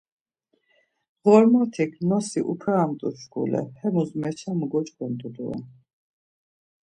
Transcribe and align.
Ğormotik 1.23 1.91
ğnosi 2.01 2.39
upaemt̆u 2.51 3.09
şkule, 3.19 3.61
hemus 3.79 4.09
meçamu 4.21 4.65
goç̌ǩondu 4.71 5.29
dore. 5.35 5.59